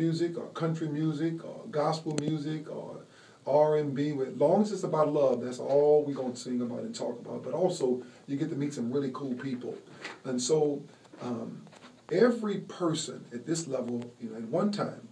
[0.00, 3.04] music or country music or gospel music or
[3.46, 4.10] R&B.
[4.10, 7.18] As long as it's about love, that's all we're going to sing about and talk
[7.20, 7.42] about.
[7.44, 9.76] But also, you get to meet some really cool people.
[10.24, 10.82] And so,
[11.20, 11.66] um,
[12.10, 15.08] every person at this level, you know, at one time,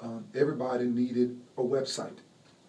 [0.00, 2.18] um, everybody needed a website.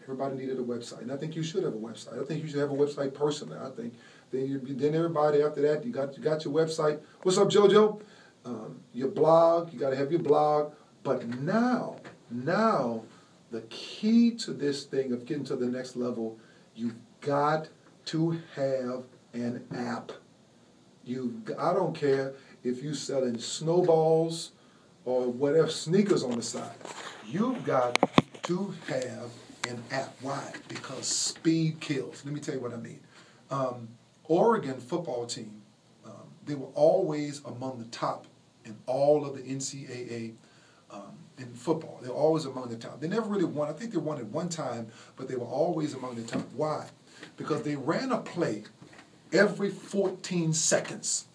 [0.04, 2.22] Everybody needed a website, and I think you should have a website.
[2.22, 3.58] I think you should have a website personally.
[3.58, 3.94] I think
[4.32, 7.02] then you, then everybody after that you got you got your website.
[7.24, 8.02] What's up, JoJo?
[8.46, 9.74] Um, your blog.
[9.74, 10.72] You got to have your blog.
[11.08, 11.96] But now,
[12.30, 13.04] now,
[13.50, 16.38] the key to this thing of getting to the next level,
[16.76, 17.70] you've got
[18.08, 20.12] to have an app.
[21.06, 24.52] You, I don't care if you're selling snowballs
[25.06, 26.76] or whatever sneakers on the side.
[27.26, 27.98] You've got
[28.44, 29.32] to have
[29.70, 30.14] an app.
[30.20, 30.52] Why?
[30.68, 32.26] Because speed kills.
[32.26, 33.00] Let me tell you what I mean.
[33.50, 33.88] Um,
[34.26, 35.62] Oregon football team,
[36.06, 38.28] um, they were always among the top
[38.66, 40.34] in all of the NCAA
[40.92, 42.00] um, in football.
[42.02, 43.00] They were always among the top.
[43.00, 43.70] They never really won.
[43.70, 46.46] I think they won at one time, but they were always among the top.
[46.54, 46.88] Why?
[47.36, 48.64] Because they ran a play
[49.34, 51.26] every 14 seconds.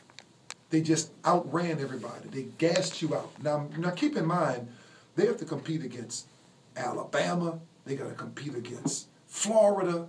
[0.71, 2.29] They just outran everybody.
[2.31, 3.31] They gassed you out.
[3.43, 4.69] Now, now keep in mind,
[5.17, 6.27] they have to compete against
[6.77, 7.59] Alabama.
[7.85, 10.09] They got to compete against Florida.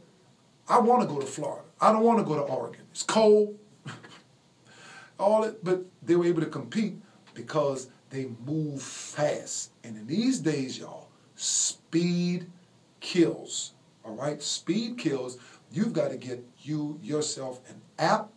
[0.69, 1.65] I want to go to Florida.
[1.81, 2.81] I don't want to go to Oregon.
[2.91, 3.57] It's cold.
[5.19, 6.95] All it, but they were able to compete
[7.33, 9.71] because they move fast.
[9.83, 12.45] And in these days, y'all, speed
[12.99, 13.73] kills.
[14.05, 14.41] All right?
[14.41, 15.39] Speed kills.
[15.71, 18.29] You've got to get you yourself an app.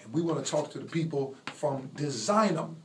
[0.00, 2.76] And we want to talk to the people from Designum.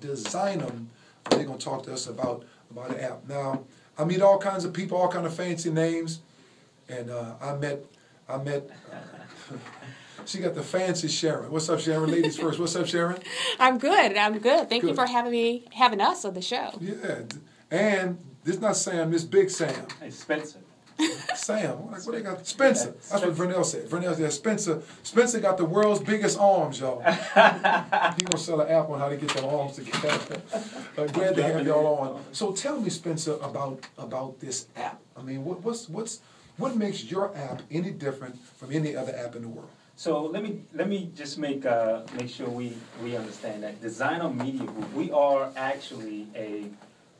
[0.00, 0.88] Designum.
[1.28, 3.28] They're going to talk to us about, about an app.
[3.28, 3.64] Now,
[3.98, 6.20] I meet all kinds of people, all kind of fancy names.
[6.88, 7.84] And uh, I met,
[8.28, 9.56] I met, uh,
[10.26, 11.50] she got the fancy Sharon.
[11.50, 12.10] What's up, Sharon?
[12.10, 12.58] Ladies first.
[12.58, 13.20] What's up, Sharon?
[13.58, 14.16] I'm good.
[14.16, 14.68] I'm good.
[14.68, 14.90] Thank good.
[14.90, 16.70] you for having me, having us on the show.
[16.80, 17.22] Yeah,
[17.70, 19.86] and this not Sam, this Big Sam.
[20.00, 20.58] Hey, Spencer.
[21.34, 22.46] Sam, what, what they got?
[22.46, 22.94] Spencer.
[23.10, 23.88] That's what Vernell said.
[23.88, 24.82] Vernell said Spencer.
[25.02, 27.00] Spencer got the world's biggest arms, y'all.
[27.02, 30.42] he gonna sell an app on how to get their arms together.
[30.98, 32.22] uh, glad to have y'all on.
[32.32, 35.00] So tell me, Spencer, about about this app.
[35.16, 36.20] I mean, what, what's what's
[36.58, 39.70] what makes your app any different from any other app in the world?
[40.02, 42.72] So let me let me just make uh, make sure we,
[43.04, 44.92] we understand that Designum Media Group.
[44.94, 46.64] We are actually a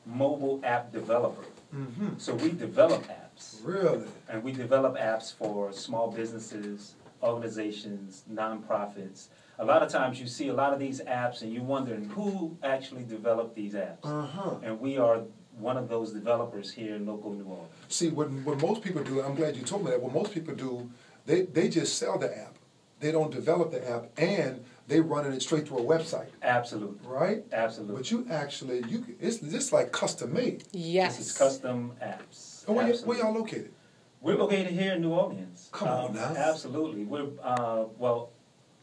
[0.04, 1.44] mobile app developer.
[1.72, 2.18] Mm-hmm.
[2.18, 3.58] So we develop apps.
[3.62, 4.08] Really?
[4.28, 9.28] And we develop apps for small businesses, organizations, nonprofits.
[9.60, 12.56] A lot of times you see a lot of these apps and you're wondering who
[12.64, 14.02] actually developed these apps.
[14.02, 14.56] Uh-huh.
[14.60, 15.20] And we are
[15.56, 17.70] one of those developers here in local New Orleans.
[17.90, 20.56] See, what, what most people do, I'm glad you told me that, what most people
[20.56, 20.90] do,
[21.26, 22.56] they, they just sell the app.
[23.02, 26.28] They don't develop the app and they running it straight through a website.
[26.40, 27.04] Absolutely.
[27.04, 27.44] Right?
[27.52, 27.96] Absolutely.
[27.96, 30.62] But you actually, you it's just like custom made.
[30.70, 31.16] Yes.
[31.16, 32.64] This is custom apps.
[32.68, 33.72] Oh, where, y- where y'all located?
[34.20, 35.68] We're located here in New Orleans.
[35.72, 36.34] Come um, on now.
[36.36, 37.04] Absolutely.
[37.04, 38.30] We're, uh, well,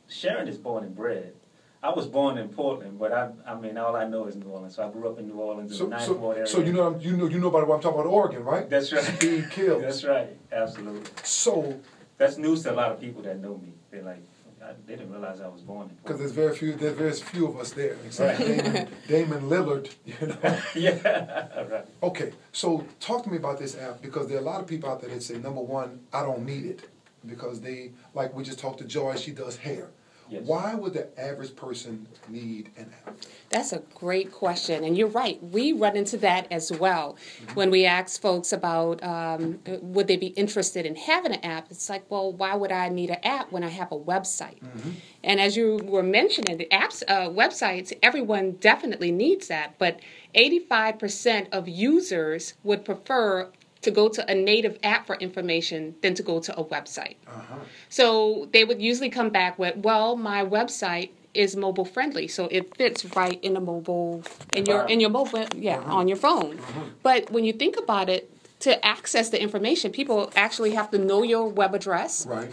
[0.10, 1.34] Sharon is born and bred.
[1.82, 4.76] I was born in Portland, but I, I mean, all I know is New Orleans.
[4.76, 6.50] So I grew up in New Orleans so, in the Ninth so, Ward area.
[6.50, 8.70] So you know, you know, you know about what I'm talking about, Oregon, right?
[8.70, 9.02] That's right.
[9.02, 9.82] Speed kills.
[9.82, 10.38] That's right.
[10.52, 11.10] Absolutely.
[11.24, 11.80] So
[12.18, 13.72] that's news to a lot of people that know me.
[13.92, 14.22] They're like,
[14.62, 15.90] I, they didn't realize I was born.
[16.04, 17.96] Because there's very few, there's very few of us there.
[18.06, 18.48] Except right.
[18.48, 20.60] Damian, Damian Lillard, you know.
[20.76, 21.86] yeah, right.
[22.04, 24.90] Okay, so talk to me about this app because there are a lot of people
[24.90, 26.90] out there that say, number one, I don't need it
[27.26, 29.90] because they, like we just talked to Joy, she does hair.
[30.30, 30.44] Yes.
[30.46, 33.18] Why would the average person need an app?
[33.50, 35.42] That's a great question, and you're right.
[35.44, 37.54] We run into that as well mm-hmm.
[37.56, 41.72] when we ask folks about um, would they be interested in having an app.
[41.72, 44.60] It's like, well, why would I need an app when I have a website?
[44.60, 44.92] Mm-hmm.
[45.24, 50.00] And as you were mentioning, the apps, uh, websites, everyone definitely needs that, but
[50.36, 53.52] 85% of users would prefer
[53.82, 57.16] to go to a native app for information than to go to a website.
[57.28, 57.56] Uh-huh.
[57.90, 62.76] So they would usually come back with, well, my website is mobile friendly, so it
[62.76, 65.98] fits right in a mobile in your in your mobile yeah uh-huh.
[65.98, 66.58] on your phone.
[66.58, 66.82] Uh-huh.
[67.04, 68.32] But when you think about it,
[68.62, 72.26] to access the information, people actually have to know your web address.
[72.26, 72.52] Right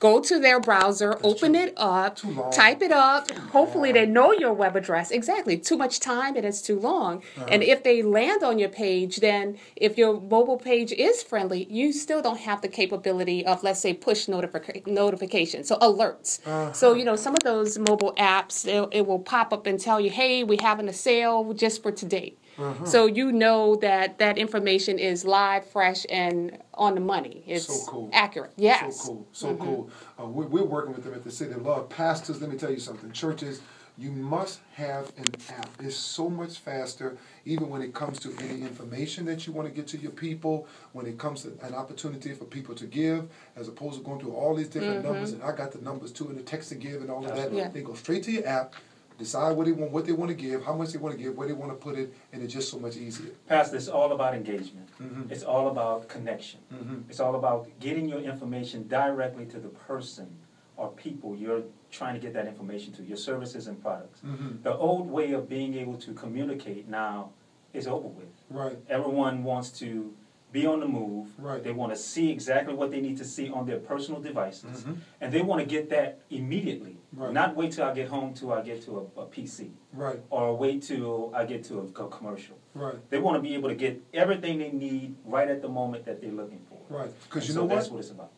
[0.00, 2.18] go to their browser, That's open too, it up,
[2.52, 3.30] type it up.
[3.30, 5.10] Hopefully, they know your web address.
[5.10, 5.58] Exactly.
[5.58, 7.22] Too much time and it's too long.
[7.36, 7.46] Uh-huh.
[7.50, 11.92] And if they land on your page, then if your mobile page is friendly, you
[11.92, 16.40] still don't have the capability of, let's say, push notific- notification, so alerts.
[16.46, 16.72] Uh-huh.
[16.72, 20.00] So, you know, some of those mobile apps, it, it will pop up and tell
[20.00, 22.36] you, hey, we're having a sale just for today.
[22.58, 22.84] Uh-huh.
[22.84, 27.44] So you know that that information is live, fresh, and on the money.
[27.46, 28.10] It's so cool.
[28.12, 28.52] accurate.
[28.56, 29.00] Yes.
[29.00, 29.28] So cool.
[29.32, 29.64] So mm-hmm.
[29.64, 29.90] cool.
[30.20, 31.88] Uh, we, are working with them at the City of Love.
[31.88, 33.12] Pastors, let me tell you something.
[33.12, 33.60] Churches,
[34.00, 35.68] You must have an app.
[35.80, 39.74] It's so much faster, even when it comes to any information that you want to
[39.74, 43.66] get to your people, when it comes to an opportunity for people to give, as
[43.66, 46.38] opposed to going through all these different numbers, and I got the numbers too, and
[46.38, 47.52] the text to give and all of that.
[47.52, 47.68] Yeah.
[47.70, 48.74] They go straight to your app,
[49.18, 51.36] decide what they want, what they want to give, how much they want to give,
[51.36, 53.32] where they want to put it, and it's just so much easier.
[53.48, 54.88] Pastor, it's all about engagement.
[55.00, 55.30] Mhm.
[55.30, 56.60] It's all about connection.
[56.72, 57.02] Mhm.
[57.10, 60.28] It's all about getting your information directly to the person
[60.76, 64.20] or people you're trying to get that information to, your services and products.
[64.24, 64.62] Mhm.
[64.62, 67.30] The old way of being able to communicate now
[67.72, 68.28] is over with.
[68.50, 68.78] Right.
[68.88, 70.14] Everyone wants to
[70.52, 71.28] be on the move.
[71.38, 71.62] Right.
[71.62, 74.84] They want to see exactly what they need to see on their personal devices.
[74.84, 74.96] Mhm.
[75.20, 76.96] And they want to get that immediately.
[77.12, 77.32] Right.
[77.32, 80.20] Not wait till I get home till I get to a, a PC Right.
[80.30, 82.56] or wait till I get to a, a commercial.
[82.74, 82.96] Right.
[83.10, 86.20] They want to be able to get everything they need right at the moment that
[86.20, 86.78] they're looking for.
[86.98, 87.10] Right.
[87.24, 87.94] Because you so know that's what?
[87.94, 88.30] what it's about.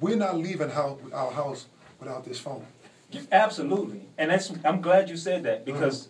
[0.00, 1.66] We're not leaving house, our house
[1.98, 2.64] without this phone.
[3.32, 4.52] Absolutely, and that's.
[4.64, 6.08] I'm glad you said that because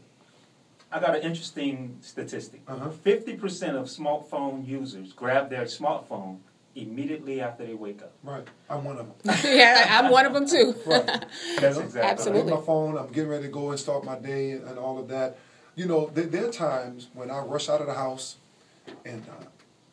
[0.92, 2.62] I got an interesting statistic.
[2.66, 2.90] Uh-huh.
[2.90, 6.38] 50 percent of smartphone users grab their smartphone
[6.74, 8.12] immediately after they wake up.
[8.22, 8.46] Right.
[8.68, 9.36] I'm one of them.
[9.44, 10.74] yeah, I'm one of them too.
[10.86, 11.06] Right.
[11.06, 11.24] That's
[11.56, 11.80] You know?
[11.80, 12.00] exactly.
[12.00, 12.50] I Absolutely.
[12.50, 12.96] get my phone.
[12.98, 15.38] I'm getting ready to go and start my day and, and all of that.
[15.76, 18.36] You know, there, there are times when I rush out of the house,
[19.04, 19.44] and uh,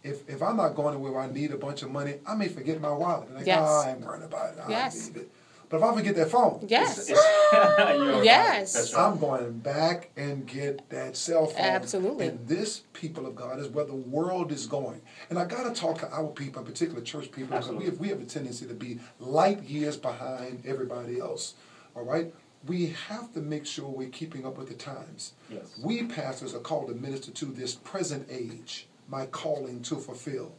[0.03, 2.47] if if I'm not going to where I need a bunch of money, I may
[2.47, 3.27] forget my wallet.
[3.29, 3.59] And like, Yes.
[3.61, 4.59] "Ah, I ain't worrying about it.
[4.65, 5.07] I Yes.
[5.09, 5.29] need it.
[5.69, 7.09] But if I forget that phone, Yes.
[7.53, 8.23] You're right.
[8.23, 8.93] Yes.
[8.93, 9.01] Right.
[9.03, 11.59] I'm going back and get that cell phone.
[11.61, 12.27] Absolutely.
[12.27, 15.01] And this, people of God, is where the world is going.
[15.29, 17.99] And I got to talk to our people, in particular church people, because we have,
[17.99, 21.55] we have a tendency to be light years behind everybody else.
[21.95, 22.33] All right?
[22.65, 25.33] We have to make sure we're keeping up with the times.
[25.49, 25.77] Yes.
[25.83, 30.53] We pastors are called to minister to this present age, my calling to fulfill.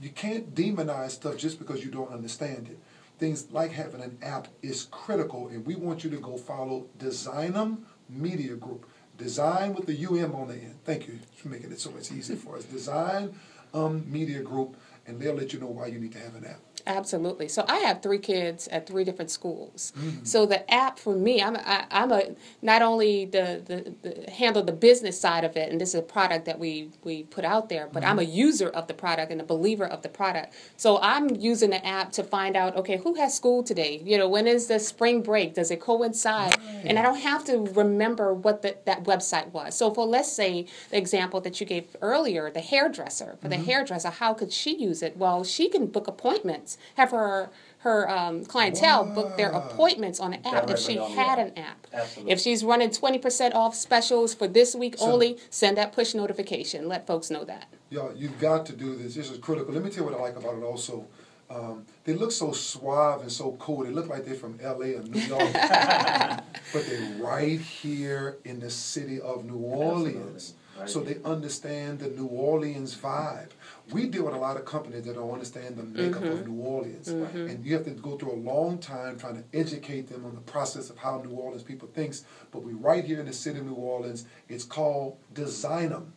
[0.00, 2.78] You can't demonize stuff just because you don't understand it.
[3.18, 7.86] Things like having an app is critical, and we want you to go follow Designum
[8.08, 8.86] Media Group.
[9.16, 10.78] Design with the UM on the end.
[10.84, 12.64] Thank you for making it so much easier for us.
[12.64, 13.34] Design
[13.72, 14.76] um, Media Group,
[15.06, 16.60] and they'll let you know why you need to have an app.
[16.86, 17.48] Absolutely.
[17.48, 19.92] So I have three kids at three different schools.
[19.96, 20.24] Mm-hmm.
[20.24, 22.22] So the app for me, I'm I, I'm a
[22.62, 26.02] not only the, the the handle the business side of it, and this is a
[26.02, 28.32] product that we we put out there, but I'm a Mm-hmm.
[28.48, 30.54] user of the product and a believer of the product.
[30.76, 34.00] So I'm using the app to find out, okay, who has school today?
[34.04, 35.54] You know, when is the spring break?
[35.54, 36.56] Does it coincide?
[36.84, 39.74] And I don't have to remember what the, that website was.
[39.74, 43.36] So for let's say the example that you gave earlier, the hairdresser.
[43.40, 43.64] For the Mm-hmm.
[43.64, 45.16] hairdresser, how could she use it?
[45.16, 50.46] Well, she can book appointments, have her her um, clientele book their appointments on an
[50.46, 51.46] app if she Directly on the had app.
[51.46, 51.86] an app.
[51.92, 52.32] Absolutely.
[52.32, 56.14] If she's running twenty percent off specials for this week So- only, send that push
[56.14, 56.88] notification.
[56.88, 57.66] Let folks know that.
[57.90, 59.14] Y'all, you've got to do this.
[59.14, 59.72] This is critical.
[59.74, 61.06] Let me tell you what I like about it also.
[61.50, 63.84] Um, they look so suave and so cool.
[63.84, 65.52] They look like they're from LA or New York.
[65.52, 70.54] but they're right here in the city of New Orleans.
[70.78, 71.14] Right so here.
[71.14, 73.50] they understand the New Orleans vibe.
[73.92, 76.56] We deal with a lot of companies that don't understand the makeup of mm-hmm.
[76.56, 77.08] New Orleans.
[77.08, 77.48] Mm-hmm.
[77.48, 80.40] And you have to go through a long time trying to educate them on the
[80.40, 82.24] process of how New Orleans people thinks.
[82.50, 84.24] But we right here in the city of New Orleans.
[84.48, 86.14] It's called Designum.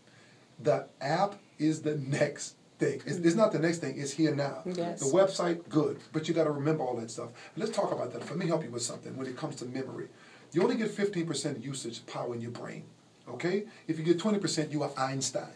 [0.60, 3.02] The app is the next thing.
[3.06, 3.38] It's, it's mm-hmm.
[3.38, 4.62] not the next thing, it's here now.
[4.66, 5.00] Yes.
[5.00, 7.30] The website, good, but you got to remember all that stuff.
[7.56, 8.26] And let's talk about that.
[8.26, 10.08] Let me help you with something when it comes to memory.
[10.54, 12.84] You only get 15% usage power in your brain,
[13.30, 13.66] okay?
[13.88, 15.48] If you get 20%, you are Einstein,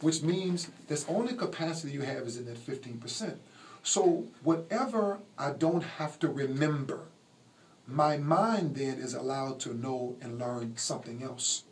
[0.00, 3.36] which means this only capacity you have is in that 15%.
[3.82, 7.00] So whatever I don't have to remember,
[7.86, 11.64] my mind then is allowed to know and learn something else.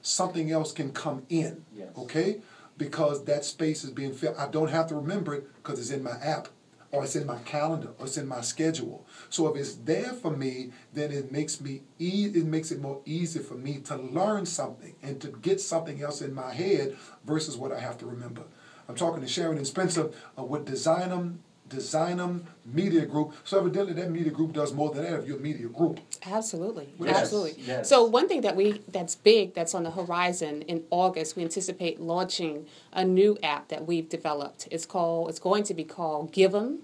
[0.00, 1.88] Something else can come in, Yes.
[1.96, 2.40] okay?
[2.78, 4.36] Because that space is being filled.
[4.38, 6.48] I don't have to remember it because it's in my app,
[6.90, 9.06] or it's in my calendar, or it's in my schedule.
[9.30, 13.00] So if it's there for me, then it makes me e- it makes it more
[13.04, 17.56] easy for me to learn something and to get something else in my head versus
[17.56, 18.44] what I have to remember.
[18.88, 23.34] I'm talking to Sharon and Spencer uh, with Designum Designum Media Group.
[23.44, 26.00] So evidently that media group does more than that if you're a media group.
[26.26, 27.62] Absolutely, Yes, absolutely.
[27.64, 27.88] yes.
[27.88, 32.00] So one thing that we that's big that's on the horizon in August, we anticipate
[32.00, 34.68] launching a new app that we've developed.
[34.70, 36.78] It's called it's going to be called Give'em,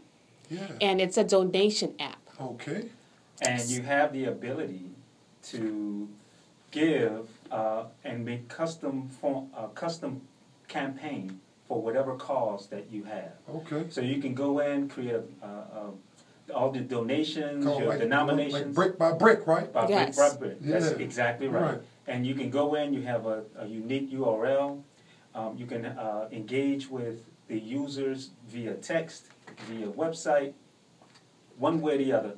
[0.51, 0.67] Yeah.
[0.81, 2.21] and it's a donation app.
[2.41, 2.89] okay.
[3.43, 4.91] And you have the ability
[5.51, 6.09] to
[6.71, 10.23] give uh, and make custom form, uh, custom
[10.69, 13.33] campaign for whatever cause that you have.
[13.49, 13.87] Okay.
[13.91, 18.01] So you can go in, create a, uh, uh, all the donations, Called your like,
[18.01, 18.55] denominations.
[18.67, 19.73] like brick by brick, right?
[19.73, 20.17] By Yes.
[20.17, 20.61] brick by brick.
[20.61, 21.63] That's exactly right.
[21.63, 21.81] Right.
[22.07, 24.83] And you can go in, you have a, a unique URL.
[25.35, 29.29] Um, you can uh, engage with the users via text,
[29.69, 30.53] via website,
[31.59, 32.35] one way or the other.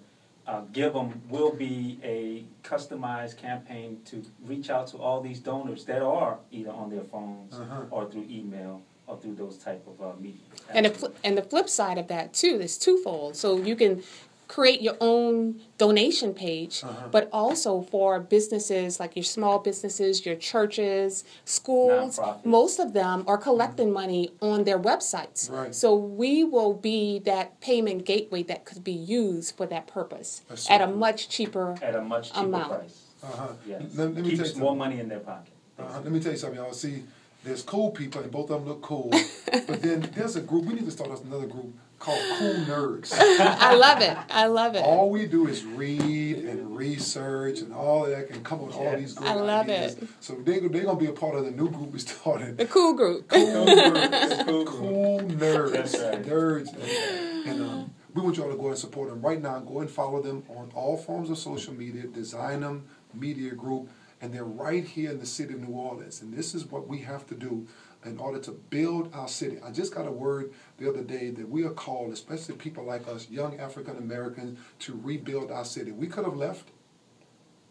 [0.46, 5.84] uh, give them will be a customized campaign to reach out to all these donors
[5.86, 7.82] that are either on their phones Uh-huh.
[7.90, 10.40] or through email or through those type of uh, media.
[10.74, 13.36] And the, fl- and the flip side of that too is twofold.
[13.36, 14.02] So you can
[14.48, 17.08] create your own donation page, Uh-huh.
[17.10, 22.18] but also for businesses like your small businesses, your churches, schools.
[22.18, 22.44] Nonprofits.
[22.44, 25.50] Most of them are collecting money on their websites.
[25.50, 25.74] Right.
[25.74, 30.62] So we will be that payment gateway that could be used for that purpose That's
[30.68, 30.96] so at a cool.
[30.96, 31.76] much cheaper.
[31.82, 32.68] at a much cheaper Amount.
[32.72, 33.02] price.
[33.24, 33.48] Uh-huh.
[33.66, 35.52] Yes, Let, let me tell keeps more money in their pocket.
[35.78, 36.72] Uh, let me tell you something, y'all.
[36.72, 37.02] See,
[37.46, 39.10] there's cool people, and both of them look cool.
[39.52, 40.64] but then there's a group.
[40.64, 43.14] We need to start us another group called Cool Nerds.
[43.16, 44.16] I love it.
[44.30, 44.82] I love it.
[44.82, 48.76] all we do is read and research and all of that, and come up with
[48.76, 49.96] all these great I love ideas.
[49.96, 50.08] it.
[50.20, 52.58] So they they're gonna be a part of the new group we started.
[52.58, 53.28] the cool group.
[53.28, 54.44] Cool nerds.
[54.46, 55.72] Cool cool nerds.
[55.72, 56.22] That's right.
[56.24, 56.68] Nerds.
[56.74, 59.60] And, and um, we want y'all to go and support them right now.
[59.60, 62.06] Go and follow them on all forms of social media.
[62.08, 62.84] Designum
[63.14, 63.88] Media Group,
[64.20, 66.22] and they're right here in the city of New Orleans.
[66.22, 67.66] And this is what we have to do
[68.04, 69.58] in order to build our city.
[69.64, 73.06] I just got a word the other day that we are called, especially people like
[73.08, 75.92] us, young African Americans, to rebuild our city.
[75.92, 76.70] We could have left.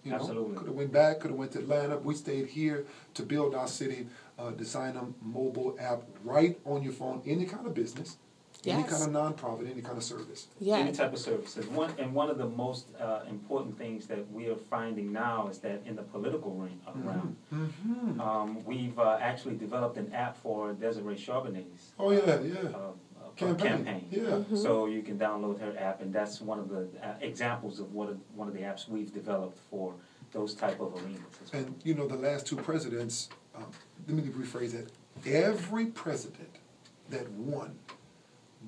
[0.04, 0.58] You know, Absolutely.
[0.58, 1.98] could have went back, could have went to Atlanta.
[1.98, 2.86] We stayed here
[3.16, 4.08] to build our city.
[4.38, 8.18] Uh, design a mobile app right on your phone, any kind of business,
[8.68, 10.48] any kind of nonprofit, any kind of service.
[10.60, 10.78] Yeah.
[10.78, 11.68] Any type of services.
[11.68, 15.60] One and one of the most uh, important things that we are finding now is
[15.60, 18.20] that in the political ring, uh, realm, Mm-hmm.
[18.22, 22.54] um, we've uh, actually developed an app for Desiree Charbonnet's Oh yeah, uh, yeah.
[22.70, 22.92] uh,
[23.36, 23.84] Campaign.
[23.86, 24.08] campaign.
[24.12, 24.22] Yeah.
[24.22, 24.56] Mm-hmm.
[24.56, 28.16] So you can download her app, and that's one of the uh, examples of what
[28.34, 29.94] one of the apps we've developed for
[30.32, 31.20] those type of arenas.
[31.52, 31.64] Well.
[31.64, 33.30] And you know, the last two presidents.
[33.54, 33.66] Um,
[34.08, 34.90] let me rephrase that.
[35.30, 36.50] Every president
[37.10, 37.78] that won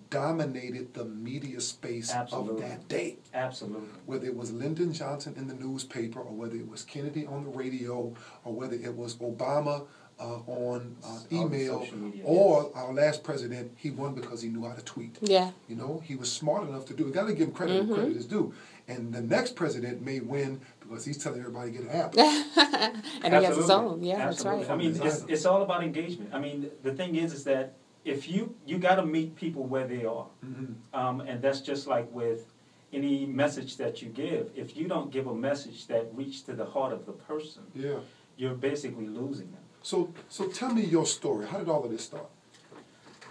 [0.10, 2.64] dominated the media space Absolutely.
[2.64, 3.18] of that day.
[3.34, 3.88] Absolutely.
[4.06, 7.50] whether it was Lyndon Johnson in the newspaper, or whether it was Kennedy on the
[7.50, 9.86] radio, or whether it was Obama
[10.20, 12.72] uh, on uh, email, media, or yes.
[12.76, 15.18] our last president, he won because he knew how to tweet.
[15.22, 15.52] Yeah.
[15.68, 17.14] You know, he was smart enough to do it.
[17.14, 17.90] Got to give him credit Mm-hmm.
[17.90, 18.54] where credit is due.
[18.88, 22.18] And the next president may win because he's telling everybody to get an app.
[23.24, 24.02] and he has his own.
[24.02, 24.60] Yeah, Absolutely.
[24.60, 24.74] that's right.
[24.74, 26.34] I mean, it's, it's all about engagement.
[26.34, 27.76] I mean, the thing is, is that
[28.08, 30.76] if you you got to meet people where they are, Mhm.
[30.94, 32.54] um, and that's just like with
[32.94, 34.50] any message that you give.
[34.56, 38.00] If you don't give a message that reaches to the heart of the person, Yeah.
[38.38, 39.64] you're basically losing them.
[39.82, 41.46] So, so tell me your story.
[41.48, 42.30] How did all of this start?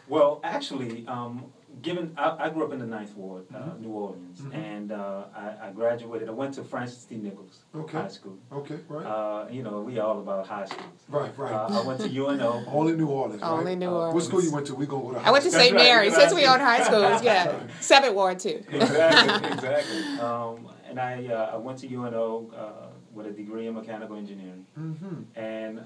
[0.09, 1.47] Well, actually, um,
[1.83, 3.81] given I, I grew up in the Ninth Ward, uh, Mhm.
[3.81, 4.55] New Orleans, Mhm.
[4.55, 6.29] and uh, I, I graduated.
[6.29, 7.17] I went to Francis T.
[7.17, 7.99] Nicholls Okay.
[7.99, 8.39] High School.
[8.53, 11.01] Okay, right, Uh, you know, we all about high schools.
[11.09, 11.53] right, right.
[11.53, 12.65] Uh, I went to UNO.
[12.67, 13.51] Only New Orleans, right?
[13.51, 14.15] Only New Uh, Orleans.
[14.15, 14.75] What school you went to?
[14.75, 15.27] We gonna go to.
[15.27, 15.73] I went to St.
[15.73, 16.15] That's right, Mary's.
[16.15, 16.55] Since we know.
[16.55, 17.67] own high schools, yeah.
[17.81, 18.63] Seventh Ward too.
[18.71, 20.19] exactly, exactly.
[20.21, 24.65] Um, and I, uh, I went to UNO uh, with a degree in mechanical engineering,
[24.79, 25.39] Mm-hmm.
[25.39, 25.81] and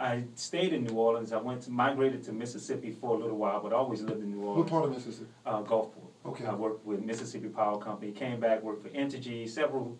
[0.00, 1.32] I stayed in New Orleans.
[1.32, 4.42] I went to migrated to Mississippi for a little while, but always lived in New
[4.42, 4.58] Orleans.
[4.58, 5.30] What part of Mississippi?
[5.44, 6.08] Uh, Gulfport.
[6.24, 6.46] Okay.
[6.46, 8.10] I worked with Mississippi Power Company.
[8.12, 9.96] Came back, worked for Entergy, several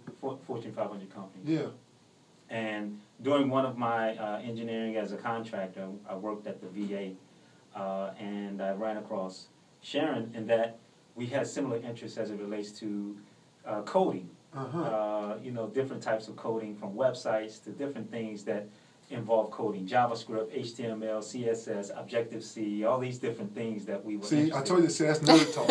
[0.47, 1.47] Fortune 500 companies.
[1.47, 1.69] Yeah.
[2.49, 7.12] And during one of my uh, engineering as a contractor, I worked at the VA,
[7.78, 9.49] uh, and I ran across
[9.83, 10.78] Sharon in that
[11.14, 13.16] we had similar interests as it relates to
[13.66, 14.30] uh, coding.
[14.52, 14.80] Uh-huh.
[14.80, 18.66] Uh, you know, different types of coding from websites to different things that
[19.11, 24.25] involve coding, JavaScript, HTML, CSS, Objective C, all these different things that we were.
[24.25, 25.67] See, I told you, see, that's nerd talk.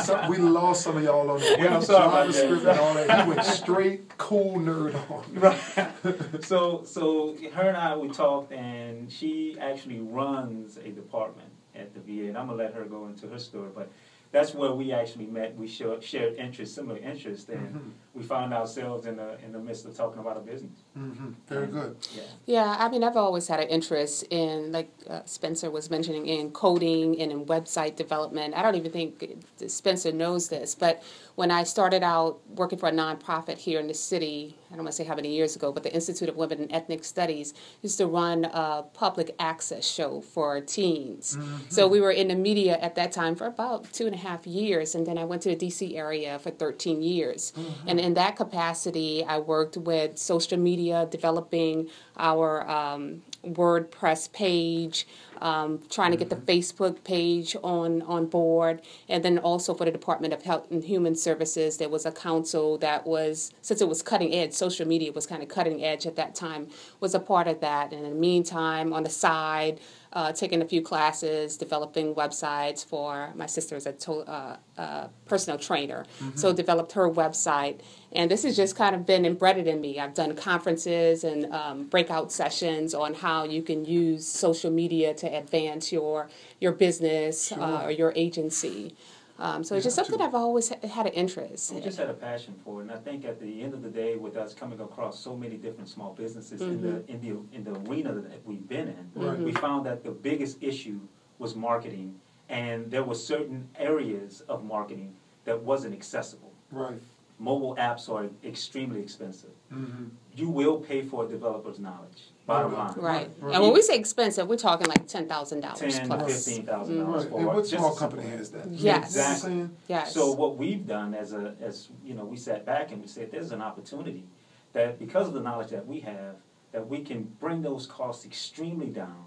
[0.00, 1.58] See, some, we lost some of y'all on that.
[1.58, 2.48] Yeah, I'm sorry about that.
[2.50, 3.24] JavaScript and all that.
[3.24, 5.24] He went straight cool nerd on.
[5.34, 6.44] Right.
[6.44, 12.00] so so her and I we talked, and she actually runs a department at the
[12.00, 13.90] VA, and I'm gonna let her go into her story, but.
[14.30, 15.56] That's where we actually met.
[15.56, 17.90] We shared, shared interests, similar interests, and Mhm.
[18.18, 20.78] We found ourselves in the in the midst of talking about a business.
[20.94, 21.96] hmm Very good.
[22.14, 22.22] Yeah.
[22.46, 26.50] Yeah, I mean, I've always had an interest in, like uh, Spencer was mentioning, in
[26.50, 28.54] coding and in website development.
[28.56, 29.24] I don't even think
[29.66, 31.02] Spencer knows this, but
[31.36, 34.92] when I started out working for a nonprofit here in the city, I don't want
[34.96, 37.98] to say how many years ago, but the Institute of Women and Ethnic Studies used
[37.98, 41.38] to run a public access show for teens.
[41.68, 44.46] So we were in the media at that time for about two and a half
[44.46, 47.52] years, and then I went to the DC area for 13 years.
[47.86, 55.06] And in that capacity, I worked with social media, developing our um, WordPress page,
[55.42, 58.80] um, trying to get the Facebook page on, on board.
[59.10, 62.78] And then also for the Department of Health and Human Services, there was a council
[62.78, 66.16] that was, since it was cutting edge, social media was kind of cutting edge at
[66.16, 66.68] that time,
[67.00, 67.92] was a part of that.
[67.92, 69.80] And in the meantime, on the side,
[70.12, 75.08] uh, taking a few classes, developing websites for my sister is a to, uh, uh,
[75.26, 77.80] personal trainer, so developed her website.
[78.12, 80.00] And this has just kind of been embedded in me.
[80.00, 85.26] I've done conferences and um, breakout sessions on how you can use social media to
[85.26, 86.28] advance your
[86.60, 88.94] your business uh, or your agency.
[89.40, 90.24] Um, so it's just something too.
[90.24, 91.72] I've always had an interest.
[91.72, 93.88] We just had a passion for it, and I think at the end of the
[93.88, 97.64] day, with us coming across so many different small businesses in the in the in
[97.64, 99.38] the arena that we've been in, Right.
[99.38, 100.98] we found that the biggest issue
[101.38, 105.14] was marketing, and there were certain areas of marketing
[105.44, 106.52] that wasn't accessible.
[106.72, 107.00] Right.
[107.38, 109.50] Mobile apps are extremely expensive.
[109.72, 110.06] Mm-hmm.
[110.34, 112.30] You will pay for a developer's knowledge.
[112.48, 112.78] Bottom Right.
[112.78, 113.30] line, Right.
[113.40, 113.54] Right.
[113.56, 116.46] And when we say expensive, we're talking like ten thousand dollars ten plus.
[116.46, 117.30] fifteen thousand dollars Right.
[117.30, 118.38] for And what small a simple company app.
[118.38, 118.68] has that?
[118.70, 118.80] Yes.
[118.80, 119.68] You know what I'm Exactly.
[119.88, 120.14] Yes.
[120.14, 123.30] So what we've done as a, as, you know, we sat back and we said,
[123.30, 124.24] there's an opportunity
[124.72, 126.36] that because of the knowledge that we have,
[126.72, 129.26] that we can bring those costs extremely down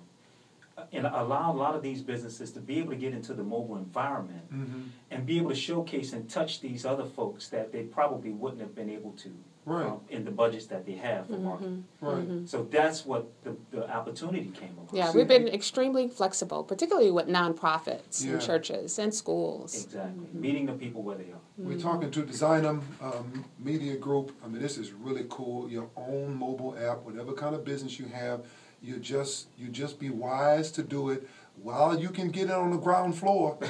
[0.91, 3.75] and allow a lot of these businesses to be able to get into the mobile
[3.77, 4.81] environment Mm-hmm.
[5.11, 8.73] and be able to showcase and touch these other folks that they probably wouldn't have
[8.73, 9.31] been able to
[9.65, 9.85] Right.
[9.85, 11.85] um, in the budgets that they have for marketing.
[11.99, 12.49] Right.
[12.49, 14.93] So that's what the, the opportunity came about.
[14.93, 18.33] Yeah, we've been extremely flexible, particularly with nonprofits Yeah.
[18.33, 19.83] and churches and schools.
[19.85, 20.27] Exactly.
[20.33, 21.39] Meeting the people where they are.
[21.57, 24.31] We're talking to Designum um, Media Group.
[24.43, 25.69] I mean, this is really cool.
[25.69, 28.45] Your own mobile app, whatever kind of business you have,
[28.81, 31.29] you just you just be wise to do it
[31.61, 33.59] while you can get it on the ground floor.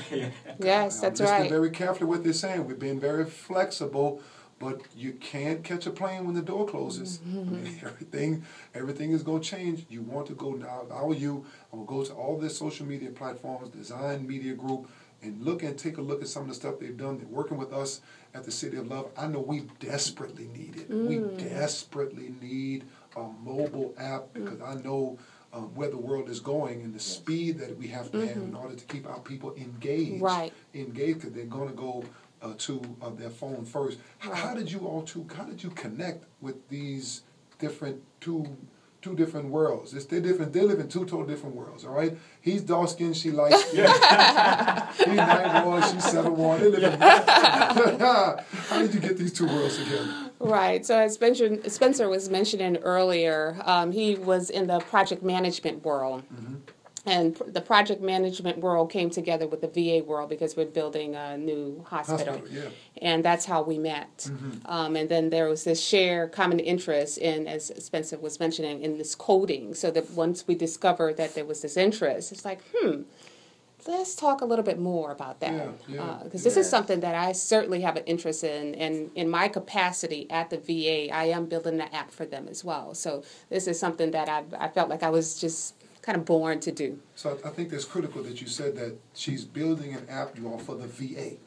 [0.60, 1.50] Yes, I'm that's listening right.
[1.50, 2.66] very carefully what they're saying.
[2.66, 4.22] We're being very flexible,
[4.62, 7.20] but you can't catch a plane when the door closes.
[7.26, 7.64] I Mm-hmm.
[7.64, 8.44] mean, everything
[8.76, 9.86] everything is going to change.
[9.90, 10.84] You want to go now.
[10.86, 14.54] If I were you, I will go to all their social media platforms, Design Media
[14.54, 14.88] Group,
[15.24, 17.18] and look and take a look at some of the stuff they've done.
[17.18, 18.02] They're working with us
[18.36, 19.10] at the City of Love.
[19.18, 20.88] I know we desperately need it.
[20.90, 21.38] We Mm.
[21.38, 25.18] desperately need a mobile app because I know.
[25.54, 28.56] Um, where the world is going and the speed that we have to have in
[28.56, 30.24] order to keep our people engaged Mm-hmm.
[30.24, 30.54] Right.
[30.74, 32.06] engaged because they're going to go
[32.42, 34.00] uh, to uh, their phone first.
[34.24, 35.28] H- How did you all two?
[35.36, 37.22] How did you connect with these
[37.60, 38.58] different two
[39.02, 39.94] two different worlds?
[39.94, 40.54] It's, they're different.
[40.54, 41.86] They live in two total different worlds.
[41.86, 42.16] All right.
[42.42, 43.18] He's dark skinned.
[43.18, 43.54] She light.
[43.72, 43.78] He's
[45.08, 45.82] night one.
[45.92, 46.60] She's seven one.
[46.60, 47.00] They live in.
[47.00, 48.38] How
[48.80, 50.14] did you get these two worlds together?
[50.40, 50.84] Right.
[50.86, 56.24] So as Spencer, Spencer was mentioning earlier, um, he was in the project management world.
[57.06, 61.16] And pr- the project management world came together with the VA world because we're building
[61.16, 62.36] a new hospital.
[62.36, 62.70] Hospital, yeah.
[63.02, 64.30] And that's how we met.
[64.66, 69.00] Um, and then there was this shared common interest in, as Spencer was mentioning, in
[69.00, 69.74] this coding.
[69.74, 73.02] So that once we discovered that there was this interest, it's like, hmm,
[73.88, 75.54] let's talk a little bit more about that.
[75.54, 78.76] Yeah, yeah, Because this is something that I certainly have an interest in.
[78.76, 82.64] And in my capacity at the VA, I am building an app for them as
[82.64, 82.94] well.
[82.94, 86.60] So this is something that I, I felt like I was just kind of born
[86.62, 87.00] to do.
[87.16, 90.48] So I I think that's critical that you said that she's building an app, you
[90.48, 91.38] all, for the VA.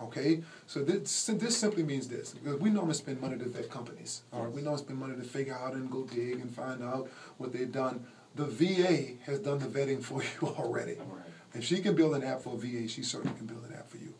[0.00, 4.22] Okay, so this this simply means this because we normally spend money to vet companies.
[4.32, 7.08] All right, we normally spend money to figure out and go dig and find out
[7.38, 8.04] what they've done.
[8.34, 10.94] The VA has done the vetting for you already.
[10.94, 11.22] Right.
[11.54, 13.96] If she can build an app for VA, she certainly can build an app for
[13.96, 14.12] you.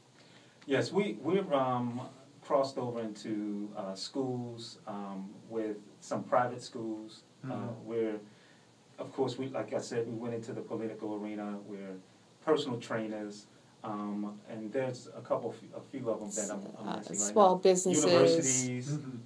[0.65, 2.01] Yes, we, we've um,
[2.43, 7.25] crossed over into uh, schools um, with some private schools.
[7.45, 7.85] Uh, Mhm.
[8.99, 11.59] We're, of course, we, like I said, we went into the political arena.
[11.67, 11.97] We're
[12.45, 13.47] personal trainers.
[13.85, 17.33] Um, and there's a couple, a few of them that I'm, I'm Uh, missing right
[17.33, 17.61] small now.
[17.61, 18.05] businesses.
[18.05, 19.19] Universities, Mm-hmm.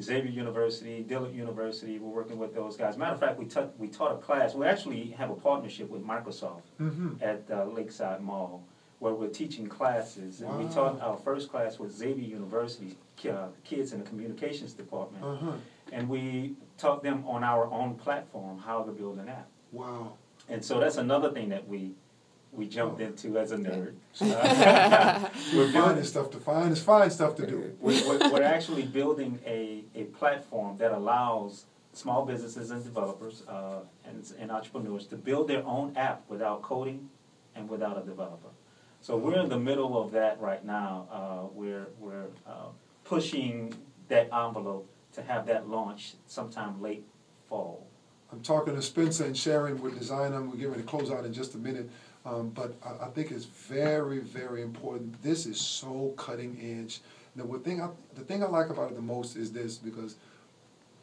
[0.00, 2.96] Xavier University, Dillard University, we're working with those guys.
[2.96, 6.04] Matter of fact, we taught, we taught a class, we actually have a partnership with
[6.04, 7.14] Microsoft Mm-hmm.
[7.20, 8.62] at uh, Lakeside Mall,
[9.00, 10.42] where we're teaching classes.
[10.42, 12.96] And we taught, our first class with Xavier University,
[13.28, 15.24] uh, kids in the communications department.
[15.24, 15.52] Uh huh.
[15.92, 19.48] And we taught them on our own platform how to build an app.
[19.72, 20.14] Wow.
[20.48, 21.92] And so that's another thing that we,
[22.52, 23.04] we jumped Oh.
[23.04, 23.94] into as a nerd.
[24.20, 26.72] We're We're finding stuff to find.
[26.72, 27.76] It's fine stuff to do.
[27.80, 33.80] we're, we're- we're actually building a, a platform that allows small businesses and developers uh,
[34.06, 37.08] and, and entrepreneurs to build their own app without coding
[37.56, 38.48] and without a developer.
[39.00, 41.06] So we're in the middle of that right now.
[41.10, 42.66] Uh, we're we're uh,
[43.04, 43.74] pushing
[44.08, 47.04] that envelope to have that launch sometime late
[47.48, 47.86] fall.
[48.32, 51.54] I'm talking to Spencer and Sharon with Design getting ready to close out in just
[51.54, 51.90] a minute.
[52.24, 55.20] Um, but I, I think it's very, very important.
[55.22, 57.00] This is so cutting edge.
[57.62, 60.16] Thing I, the thing I like about it the most is this because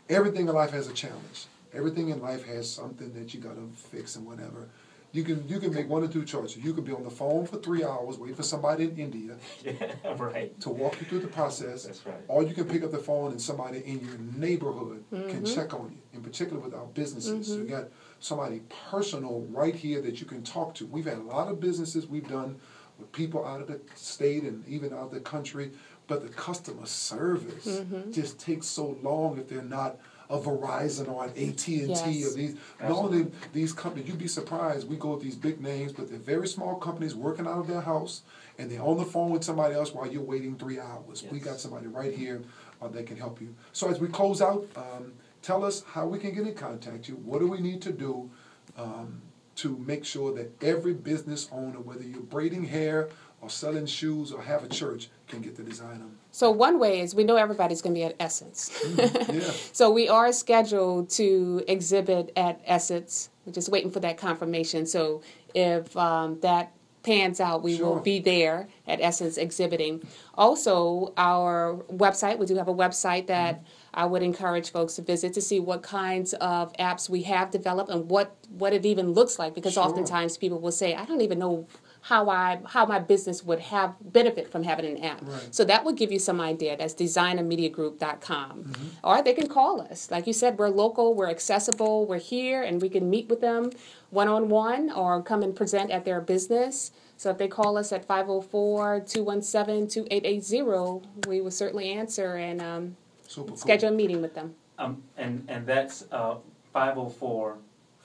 [0.10, 1.46] everything in life has a challenge.
[1.74, 4.68] Everything in life has something that you got to fix and whatever.
[5.16, 6.58] You can you can make one or two choices.
[6.58, 9.94] You can be on the phone for three hours waiting for somebody in India Yeah,
[10.18, 10.60] right.
[10.60, 11.86] to walk you through the process.
[11.86, 12.18] That's right.
[12.28, 15.46] Or you can pick up the phone and somebody in your neighborhood can mm-hmm.
[15.46, 16.18] check on you.
[16.18, 17.62] In particular with our businesses, mm-hmm.
[17.62, 17.86] you got
[18.20, 20.86] somebody personal right here that you can talk to.
[20.86, 22.60] We've had a lot of businesses we've done
[23.00, 25.72] with people out of the state and even out of the country,
[26.08, 28.12] but the customer service mm-hmm.
[28.12, 29.98] just takes so long if they're not
[30.30, 32.56] a Verizon or an AT and T or these.
[32.82, 34.90] Normally, these companies, you'd be surprised.
[34.90, 37.82] We go with these big names, but they're very small companies working out of their
[37.82, 38.22] house,
[38.58, 41.24] and they're on the phone with somebody else while you're waiting three hours.
[41.32, 42.42] We got somebody right here
[42.82, 43.54] uh, that can help you.
[43.74, 47.16] So as we close out, um, tell us how we can get in contact you.
[47.16, 48.30] What do we need to do
[48.78, 49.22] um,
[49.58, 53.10] to make sure that every business owner, whether you're braiding hair
[53.42, 56.18] or selling shoes or have a church, can get the design on?
[56.32, 58.72] So one way is we know everybody's going to be at Essence.
[58.98, 59.52] Yeah.
[59.72, 63.30] so we are scheduled to exhibit at Essence.
[63.46, 64.86] We're just waiting for that confirmation.
[64.86, 65.22] So
[65.54, 67.86] if um, that pans out, we Sure.
[67.86, 70.02] will be there at Essence exhibiting.
[70.36, 75.34] Also, our website, we do have a website that I would encourage folks to visit
[75.34, 79.38] to see what kinds of apps we have developed and what, what it even looks
[79.40, 79.84] like because Sure.
[79.84, 81.68] oftentimes people will say, I don't even know
[82.06, 85.22] how I how my business would have benefit from having an app.
[85.24, 85.56] Right.
[85.56, 86.78] So that would give you some idea.
[86.78, 88.64] That's designummediagroup.com.
[88.64, 88.88] Mm-hmm.
[89.04, 90.12] Or they can call us.
[90.12, 93.72] Like you said, we're local, we're accessible, we're here, and we can meet with them
[94.12, 96.92] one on one or come and present at their business.
[97.18, 102.98] So if they call us at 504 217 2880, we will certainly answer and um,
[103.28, 103.58] Super cool.
[103.58, 104.54] schedule a meeting with them.
[104.78, 106.36] Um, and, and that's, uh,
[106.72, 107.58] five oh four,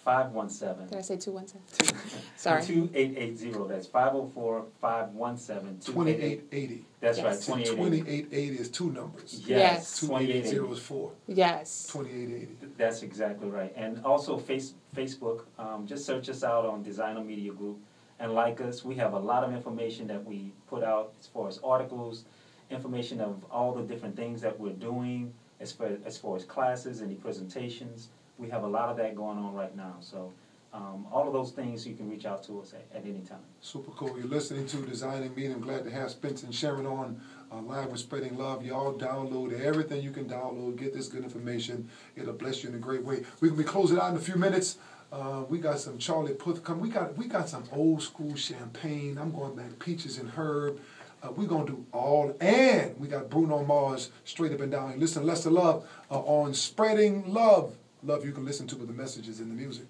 [0.05, 0.87] five one seven.
[0.89, 1.97] Did I say 217?
[2.37, 2.63] Sorry.
[2.65, 6.45] Two eight eight zero, that's five oh four, five one seven, two eight Twenty-eight eight.
[6.53, 6.85] eighty.
[7.01, 7.27] That's Yes.
[7.27, 7.37] right,
[7.67, 8.23] See, twenty-eight eighty.
[8.23, 9.43] Twenty-eight eighty is two numbers.
[9.47, 9.49] Yes.
[9.49, 10.75] Yes, Two twenty-eight eight zero eighty.
[10.75, 11.13] is four.
[11.29, 11.87] Yes.
[11.89, 12.57] Twenty-eight eighty.
[12.77, 13.73] That's exactly right.
[13.77, 17.79] And also face, Facebook, um, just search us out on Designum Media Group
[18.19, 18.85] and like us.
[18.85, 22.25] We have a lot of information that we put out as far as articles,
[22.71, 27.01] information of all the different things that we're doing, as far, as far as classes,
[27.03, 28.09] any presentations.
[28.41, 29.97] We have a lot of that going on right now.
[30.01, 30.33] So,
[30.73, 33.41] um, all of those things, you can reach out to us at, at any time.
[33.61, 34.17] Super cool.
[34.17, 35.53] You're listening to Designing Media.
[35.53, 37.21] I'm glad to have Spencer and Sharon on
[37.53, 38.65] uh, live with Spreading Love.
[38.65, 40.77] Y'all download everything you can download.
[40.77, 41.89] Get this good information.
[42.17, 43.25] It'll bless you in a great way.
[43.41, 44.79] We're gonna be closing out in a few minutes.
[45.13, 46.79] Uh, we got some Charlie Puth come.
[46.79, 49.19] We got we got some old school champagne.
[49.19, 50.79] I'm going back peaches and herb.
[51.23, 54.99] Uh, we're gonna do all, and we got Bruno Mars straight up and down.
[54.99, 57.75] Listen, Lester Love uh, on Spreading Love.
[58.03, 59.85] Love you can listen to with the messages and the music.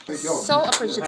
[0.00, 0.36] Thank y'all.
[0.36, 1.02] So appreciative.